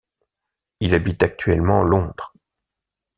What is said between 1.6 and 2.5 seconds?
Londres.